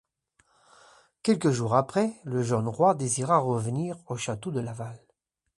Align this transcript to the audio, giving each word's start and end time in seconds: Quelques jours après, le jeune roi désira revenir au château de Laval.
Quelques 1.21 1.51
jours 1.51 1.75
après, 1.75 2.15
le 2.23 2.41
jeune 2.41 2.67
roi 2.67 2.95
désira 2.95 3.37
revenir 3.37 3.99
au 4.07 4.15
château 4.17 4.49
de 4.49 4.59
Laval. 4.59 4.99